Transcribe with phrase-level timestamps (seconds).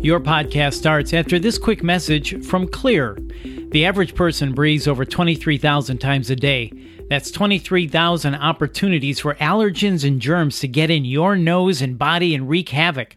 [0.00, 3.72] Your podcast starts after this quick message from Xlear.
[3.72, 6.72] The average person breathes over 23,000 times a day.
[7.10, 12.48] That's 23,000 opportunities for allergens and germs to get in your nose and body and
[12.48, 13.16] wreak havoc.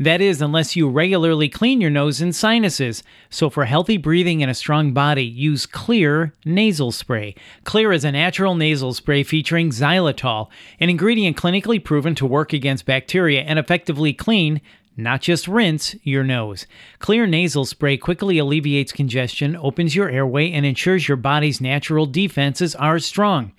[0.00, 3.04] That is, unless you regularly clean your nose and sinuses.
[3.30, 7.36] So, for healthy breathing and a strong body, use Xlear nasal spray.
[7.64, 10.48] Xlear is a natural nasal spray featuring xylitol,
[10.80, 14.60] an ingredient clinically proven to work against bacteria and effectively clean
[14.96, 16.66] not just rinse your nose.
[17.00, 22.74] Xlear nasal spray quickly alleviates congestion, opens your airway, and ensures your body's natural defenses
[22.74, 23.52] are strong.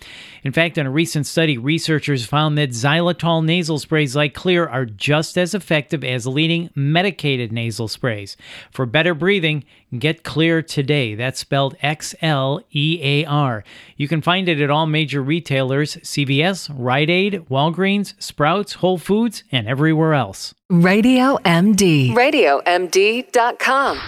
[0.43, 4.85] In fact, in a recent study, researchers found that xylitol nasal sprays like Xlear are
[4.85, 8.37] just as effective as leading medicated nasal sprays.
[8.71, 9.63] For better breathing,
[9.97, 11.15] get Xlear today.
[11.15, 13.63] That's spelled X L E A R.
[13.95, 19.43] You can find it at all major retailers CVS, Rite Aid, Walgreens, Sprouts, Whole Foods,
[19.51, 20.53] and everywhere else.
[20.69, 22.13] Radio MD.
[22.13, 23.99] RadioMD.com.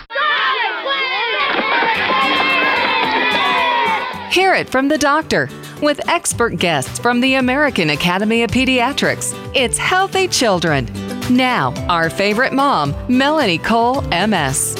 [4.31, 5.49] Hear it from the doctor
[5.81, 9.33] with expert guests from the American Academy of Pediatrics.
[9.55, 10.87] It's Healthy Children.
[11.29, 14.75] Now, our favorite mom, Melanie Cole, MS.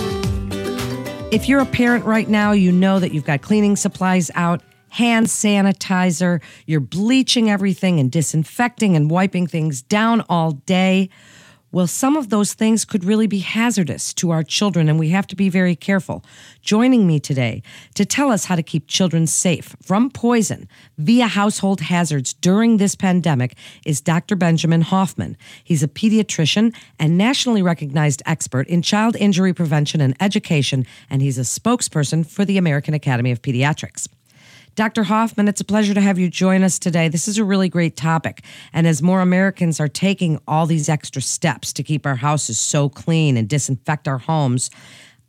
[1.31, 5.27] If you're a parent right now, you know that you've got cleaning supplies out, hand
[5.27, 11.11] sanitizer, you're bleaching everything and disinfecting and wiping things down all day.
[11.71, 15.27] Well, some of those things could really be hazardous to our children, and we have
[15.27, 16.25] to be very careful.
[16.63, 17.61] Joining me today
[17.93, 22.95] to tell us how to keep children safe from poison via household hazards during this
[22.95, 24.35] pandemic is Dr.
[24.35, 25.37] Benjamin Hoffman.
[25.63, 31.37] He's a pediatrician and nationally recognized expert in child injury prevention and education, and he's
[31.37, 34.07] a spokesperson for the American Academy of Pediatrics.
[34.79, 35.03] Dr.
[35.03, 37.09] Hoffman, it's a pleasure to have you join us today.
[37.09, 38.45] This is a really great topic.
[38.71, 42.87] And as more Americans are taking all these extra steps to keep our houses so
[42.87, 44.71] clean and disinfect our homes,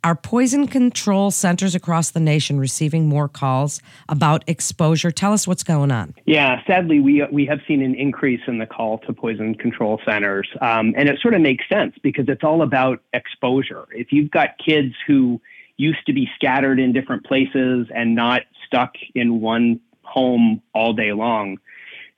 [0.05, 5.11] are poison control centers across the nation receiving more calls about exposure?
[5.11, 6.15] Tell us what's going on.
[6.25, 10.47] Yeah, sadly, we we have seen an increase in the call to poison control centers,
[10.61, 13.85] um, and it sort of makes sense because it's all about exposure.
[13.91, 15.41] If you've got kids who
[15.81, 21.11] used to be scattered in different places and not stuck in one home all day
[21.11, 21.57] long.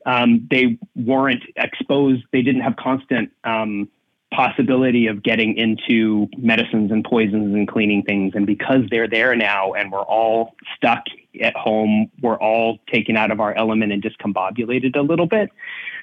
[0.05, 2.23] Um, they weren't exposed.
[2.33, 3.89] They didn't have constant um,
[4.33, 8.33] possibility of getting into medicines and poisons and cleaning things.
[8.35, 11.05] And because they're there now and we're all stuck
[11.41, 15.51] at home, we're all taken out of our element and discombobulated a little bit.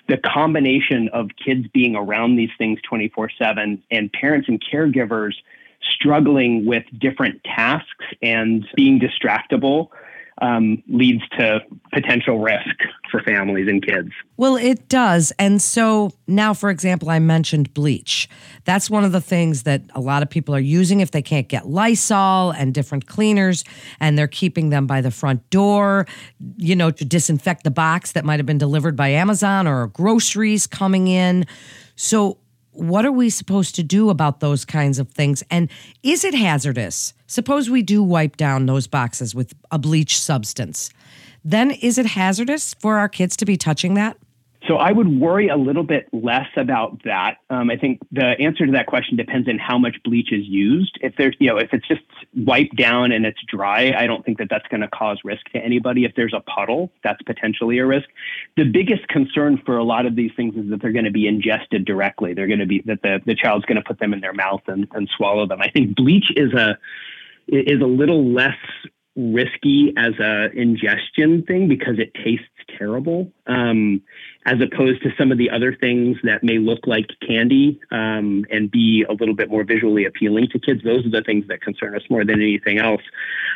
[0.08, 5.34] The combination of kids being around these things 24 7 and parents and caregivers
[5.94, 9.88] struggling with different tasks and being distractible
[10.40, 11.60] um, leads to
[11.92, 12.76] potential risk
[13.10, 14.10] for families and kids.
[14.36, 15.32] Well, it does.
[15.38, 18.28] And so now, for example, I mentioned bleach.
[18.64, 21.48] That's one of the things that a lot of people are using if they can't
[21.48, 23.64] get Lysol and different cleaners,
[23.98, 26.06] and they're keeping them by the front door,
[26.56, 30.66] you know, to disinfect the box that might have been delivered by Amazon or groceries
[30.66, 31.44] coming in.
[31.96, 32.38] So,
[32.80, 35.42] what are we supposed to do about those kinds of things?
[35.50, 35.70] And
[36.02, 37.12] is it hazardous?
[37.26, 40.90] Suppose we do wipe down those boxes with a bleach substance.
[41.44, 44.16] Then is it hazardous for our kids to be touching that?
[44.70, 47.38] So I would worry a little bit less about that.
[47.50, 50.96] Um, I think the answer to that question depends on how much bleach is used.
[51.00, 52.02] If there's, you know, if it's just
[52.36, 55.58] wiped down and it's dry, I don't think that that's going to cause risk to
[55.58, 56.04] anybody.
[56.04, 58.08] If there's a puddle, that's potentially a risk.
[58.56, 61.26] The biggest concern for a lot of these things is that they're going to be
[61.26, 62.32] ingested directly.
[62.32, 64.62] They're going to be that the the child's going to put them in their mouth
[64.68, 65.60] and, and swallow them.
[65.60, 66.78] I think bleach is a
[67.48, 68.54] is a little less
[69.16, 72.46] risky as a ingestion thing because it tastes
[72.78, 74.00] terrible, um,
[74.46, 78.70] as opposed to some of the other things that may look like candy um, and
[78.70, 80.82] be a little bit more visually appealing to kids.
[80.84, 83.02] Those are the things that concern us more than anything else.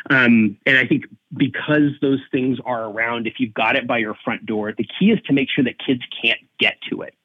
[0.09, 1.05] Um, and I think
[1.35, 5.11] because those things are around, if you've got it by your front door, the key
[5.11, 7.15] is to make sure that kids can't get to it.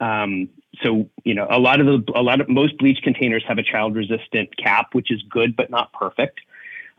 [0.00, 0.48] Um,
[0.82, 3.62] so you know, a lot of the a lot of most bleach containers have a
[3.62, 6.40] child resistant cap, which is good but not perfect.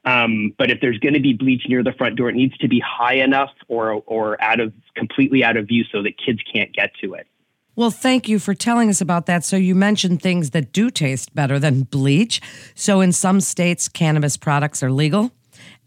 [0.03, 2.67] Um, but if there's going to be bleach near the front door, it needs to
[2.67, 6.73] be high enough or or out of completely out of view so that kids can't
[6.73, 7.27] get to it.
[7.75, 9.45] Well, thank you for telling us about that.
[9.45, 12.41] So you mentioned things that do taste better than bleach.
[12.75, 15.31] So in some states, cannabis products are legal.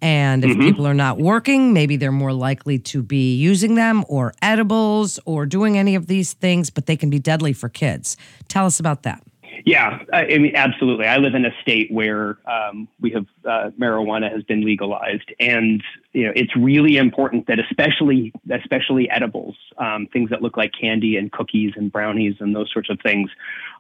[0.00, 0.60] And if mm-hmm.
[0.60, 5.46] people are not working, maybe they're more likely to be using them or edibles or
[5.46, 8.16] doing any of these things, but they can be deadly for kids.
[8.48, 9.22] Tell us about that.
[9.64, 11.06] Yeah, I mean, absolutely.
[11.06, 15.82] I live in a state where um, we have uh, marijuana has been legalized, and
[16.12, 21.16] you know it's really important that especially especially edibles, um, things that look like candy
[21.16, 23.30] and cookies and brownies and those sorts of things,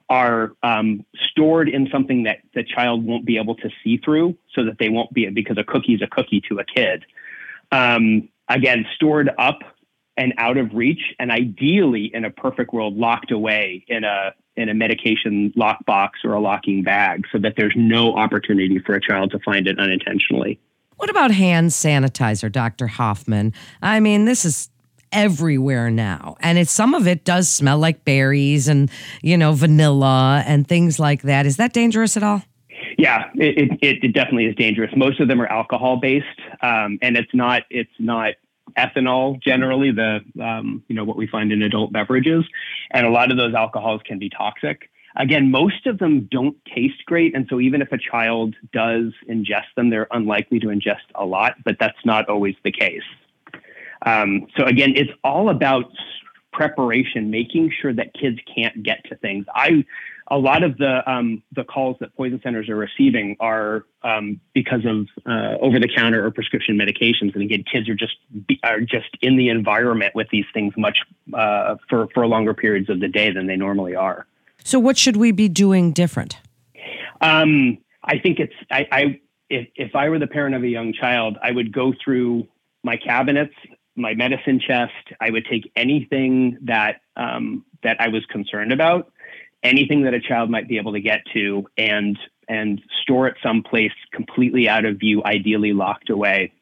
[0.08, 4.64] are um, stored in something that the child won't be able to see through so
[4.64, 7.04] that they won't be because a cookie is a cookie to a kid.
[7.72, 9.60] Um, again, stored up
[10.16, 14.68] and out of reach, and ideally in a perfect world, locked away in a in
[14.68, 19.30] a medication lockbox or a locking bag so that there's no opportunity for a child
[19.32, 20.60] to find it unintentionally.
[20.96, 22.86] What about hand sanitizer, Dr.
[22.86, 23.52] Hoffman?
[23.82, 24.70] I mean, this is
[25.12, 26.36] everywhere now.
[26.40, 28.90] And it, some of it does smell like berries and,
[29.22, 31.46] you know, vanilla and things like that.
[31.46, 32.42] Is that dangerous at all?
[32.98, 34.90] Yeah, it, it, it definitely is dangerous.
[34.96, 36.26] Most of them are alcohol based,
[36.62, 38.34] um, and it's not it's not
[38.78, 42.44] ethanol generally the um, you know what we find in adult beverages,
[42.90, 44.90] and a lot of those alcohols can be toxic.
[45.16, 49.72] Again, most of them don't taste great, and so even if a child does ingest
[49.76, 51.54] them, they're unlikely to ingest a lot.
[51.64, 53.02] But that's not always the case.
[54.04, 55.90] Um, so again, it's all about
[56.52, 59.46] preparation, making sure that kids can't get to things.
[59.54, 59.84] I
[60.28, 64.84] a lot of the um, the calls that poison centers are receiving are um, because
[64.86, 68.16] of uh, over the counter or prescription medications, and again, kids are just
[68.62, 70.98] are just in the environment with these things much
[71.34, 74.26] uh, for for longer periods of the day than they normally are.
[74.64, 76.38] So, what should we be doing different?
[77.20, 80.94] Um, I think it's I, I if if I were the parent of a young
[80.94, 82.48] child, I would go through
[82.82, 83.54] my cabinets
[83.96, 84.92] my medicine chest.
[85.20, 89.12] I would take anything that um, that I was concerned about,
[89.64, 92.16] anything that a child might be able to get to, and
[92.48, 96.52] and store it someplace completely out of view, ideally locked away.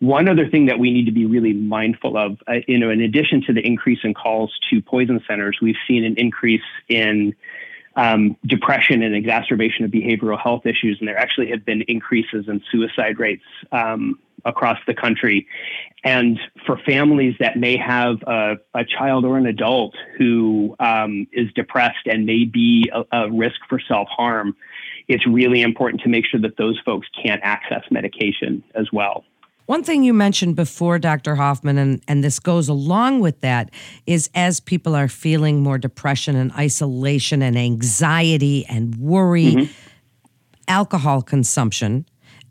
[0.00, 3.00] One other thing that we need to be really mindful of, uh, you know, in
[3.02, 7.34] addition to the increase in calls to poison centers, we've seen an increase in
[7.96, 12.62] um, depression and exacerbation of behavioral health issues, and there actually have been increases in
[12.72, 15.46] suicide rates um, across the country.
[16.02, 21.52] And for families that may have a, a child or an adult who um, is
[21.54, 24.56] depressed and may be a, a risk for self harm,
[25.08, 29.24] it's really important to make sure that those folks can't access medication as well.
[29.66, 31.36] One thing you mentioned before, Dr.
[31.36, 33.70] Hoffman, and, and this goes along with that,
[34.04, 39.72] is as people are feeling more depression and isolation and anxiety and worry, mm-hmm.
[40.66, 42.04] alcohol consumption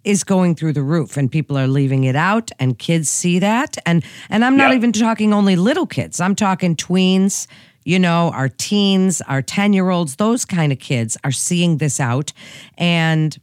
[0.04, 3.78] is going through the roof and people are leaving it out and kids see that
[3.86, 6.20] and and I'm not even talking only little kids.
[6.20, 7.48] I'm talking tweens,
[7.86, 12.34] you know, our teens, our 10-year-olds, those kind of kids are seeing this out
[12.78, 13.38] and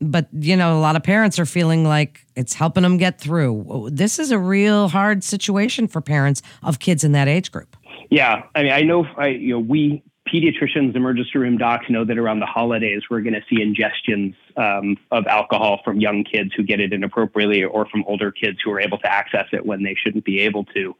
[0.00, 3.88] but you know, a lot of parents are feeling like it's helping them get through.
[3.92, 7.76] This is a real hard situation for parents of kids in that age group.
[8.10, 12.18] Yeah, I mean, I know, I, you know, we pediatricians, emergency room docs know that
[12.18, 16.62] around the holidays we're going to see ingestions um, of alcohol from young kids who
[16.62, 19.94] get it inappropriately, or from older kids who are able to access it when they
[19.94, 20.96] shouldn't be able to.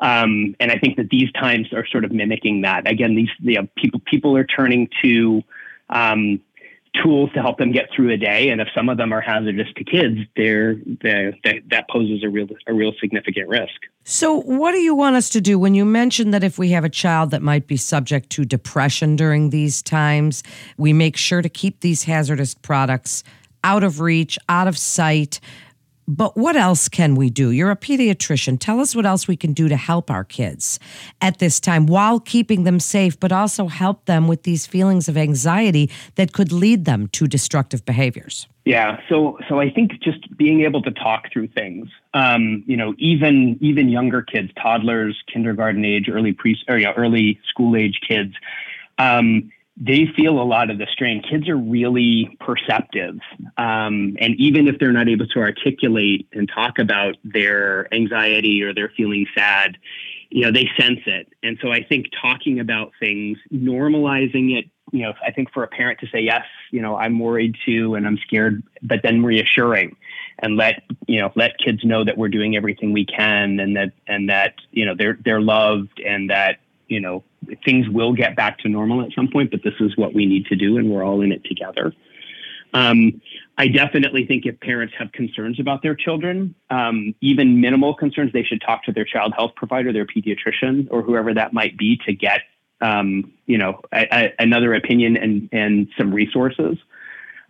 [0.00, 2.90] Um, and I think that these times are sort of mimicking that.
[2.90, 5.42] Again, these you know, people people are turning to
[5.90, 6.40] um,
[7.02, 8.50] tools to help them get through a day.
[8.50, 11.32] And if some of them are hazardous to kids, they're, they're,
[11.70, 13.72] that poses a real a real significant risk.
[14.04, 16.84] So, what do you want us to do when you mentioned that if we have
[16.84, 20.42] a child that might be subject to depression during these times,
[20.76, 23.22] we make sure to keep these hazardous products
[23.64, 25.40] out of reach, out of sight?
[26.10, 27.52] But what else can we do?
[27.52, 28.58] You're a pediatrician.
[28.58, 30.80] Tell us what else we can do to help our kids
[31.20, 35.16] at this time while keeping them safe, but also help them with these feelings of
[35.16, 38.48] anxiety that could lead them to destructive behaviors.
[38.64, 42.92] Yeah, so so I think just being able to talk through things, um, you know,
[42.98, 48.00] even even younger kids, toddlers, kindergarten age, early pre, or, you know, early school age
[48.06, 48.34] kids,
[48.98, 51.22] um, they feel a lot of the strain.
[51.22, 53.18] Kids are really perceptive.
[53.56, 58.74] Um, and even if they're not able to articulate and talk about their anxiety or
[58.74, 59.78] they're feeling sad,
[60.28, 61.32] you know, they sense it.
[61.42, 65.68] And so I think talking about things, normalizing it, you know, I think for a
[65.68, 69.96] parent to say, yes, you know, I'm worried too and I'm scared, but then reassuring
[70.40, 73.92] and let, you know, let kids know that we're doing everything we can and that,
[74.06, 77.24] and that, you know, they're, they're loved and that, you know,
[77.64, 80.46] things will get back to normal at some point, but this is what we need
[80.46, 81.92] to do, and we're all in it together.
[82.72, 83.20] Um,
[83.58, 88.42] I definitely think if parents have concerns about their children, um, even minimal concerns, they
[88.42, 92.12] should talk to their child health provider, their pediatrician, or whoever that might be to
[92.14, 92.42] get,
[92.80, 96.78] um, you know, a, a, another opinion and and some resources.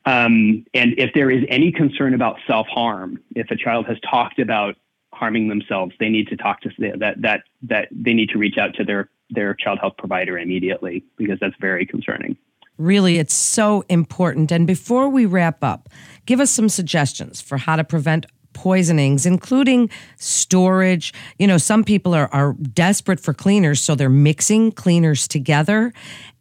[0.07, 4.38] Um, and if there is any concern about self harm, if a child has talked
[4.38, 4.76] about
[5.12, 8.75] harming themselves, they need to talk to that that that they need to reach out
[8.75, 12.37] to their their child health provider immediately because that's very concerning.
[12.78, 14.50] Really, it's so important.
[14.50, 15.88] And before we wrap up,
[16.25, 21.12] give us some suggestions for how to prevent poisonings, including storage.
[21.38, 25.92] You know, some people are, are desperate for cleaners, so they're mixing cleaners together.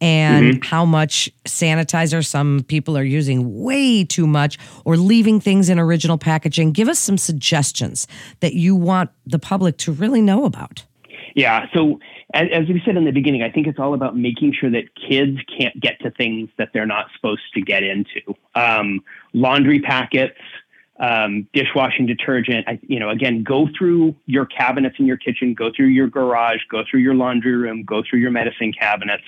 [0.02, 0.62] And mm-hmm.
[0.64, 6.18] how much sanitizer some people are using way too much or leaving things in original
[6.18, 6.72] packaging.
[6.72, 8.08] Give us some suggestions
[8.40, 10.86] that you want the public to really know about.
[11.36, 11.68] Yeah.
[11.74, 12.00] So
[12.34, 15.40] as, we said in the beginning, I think it's all about making sure that kids
[15.58, 18.36] can't get to things that they're not supposed to get into.
[18.54, 20.38] Um, laundry packets,
[21.00, 22.68] um, dishwashing detergent.
[22.68, 26.60] I, you know, again, go through your cabinets in your kitchen, go through your garage,
[26.70, 29.24] go through your laundry room, go through your medicine cabinets.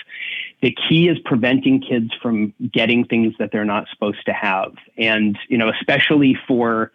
[0.62, 5.40] The key is preventing kids from getting things that they're not supposed to have, and
[5.48, 6.92] you know, especially for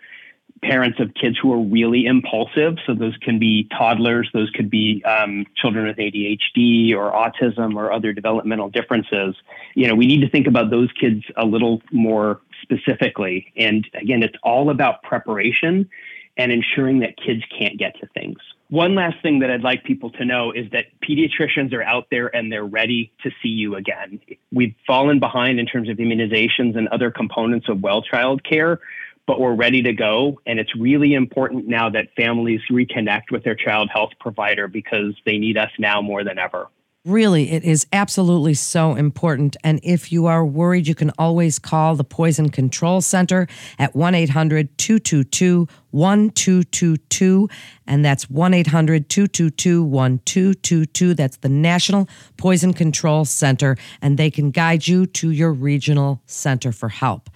[0.62, 2.76] parents of kids who are really impulsive.
[2.86, 7.92] So those can be toddlers, those could be um, children with ADHD or autism or
[7.92, 9.36] other developmental differences.
[9.75, 13.52] You know, we need to think about those kids a little more specifically.
[13.56, 15.88] And again, it's all about preparation
[16.36, 18.38] and ensuring that kids can't get to things.
[18.68, 22.34] One last thing that I'd like people to know is that pediatricians are out there
[22.34, 24.20] and they're ready to see you again.
[24.52, 28.80] We've fallen behind in terms of immunizations and other components of well child care
[29.26, 30.40] but we're ready to go.
[30.47, 35.38] And it's really important now that families reconnect with their child health provider because they
[35.38, 36.68] need us now more than ever.
[37.06, 39.56] Really, it is absolutely so important.
[39.62, 43.47] And if you are worried, you can always call the Poison Control Center
[43.78, 47.49] at 1 800 222 1222.
[47.87, 51.14] And that's 1 800 222 1222.
[51.14, 53.76] That's the National Poison Control Center.
[54.02, 57.30] And they can guide you to your regional center for help.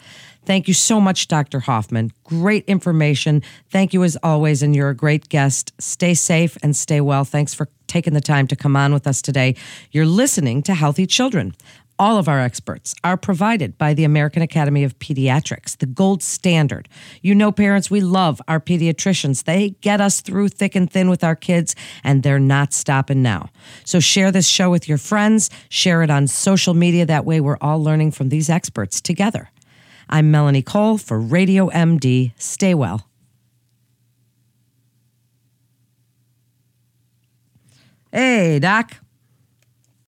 [0.46, 1.60] Thank you so much, Dr.
[1.60, 2.12] Hoffman.
[2.24, 3.42] Great information.
[3.70, 5.72] Thank you as always, and you're a great guest.
[5.78, 7.24] Stay safe and stay well.
[7.24, 9.54] Thanks for taking the time to come on with us today.
[9.90, 11.54] You're listening to Healthy Children.
[11.98, 16.88] All of our experts are provided by the American Academy of Pediatrics, the gold standard.
[17.20, 19.44] You know, parents, we love our pediatricians.
[19.44, 23.50] They get us through thick and thin with our kids, and they're not stopping now.
[23.84, 27.04] So share this show with your friends, share it on social media.
[27.04, 29.50] That way, we're all learning from these experts together.
[30.12, 32.32] I'm Melanie Cole for Radio MD.
[32.36, 33.06] Stay well.
[38.12, 38.96] Hey, Doc.